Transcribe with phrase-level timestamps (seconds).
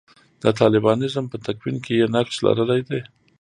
[0.43, 3.01] د طالبانیزم په تکوین کې یې نقش لرلی دی.